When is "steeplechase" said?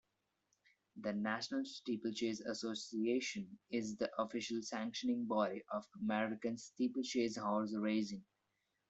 1.63-2.39, 6.57-7.37